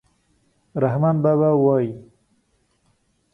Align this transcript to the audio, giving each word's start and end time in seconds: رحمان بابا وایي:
رحمان 0.83 1.15
بابا 1.23 1.49
وایي: 1.63 1.91